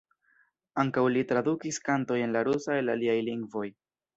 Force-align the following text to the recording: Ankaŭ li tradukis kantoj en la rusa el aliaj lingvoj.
Ankaŭ 0.83 1.03
li 1.17 1.23
tradukis 1.33 1.79
kantoj 1.91 2.19
en 2.23 2.35
la 2.37 2.45
rusa 2.51 2.81
el 2.81 2.93
aliaj 2.95 3.19
lingvoj. 3.33 3.67